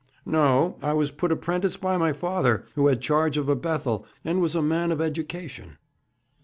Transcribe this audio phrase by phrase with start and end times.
[0.25, 0.77] 'No.
[0.81, 4.55] I was put apprentice by my father, who had charge of a Bethel, and was
[4.55, 5.77] a man of education.'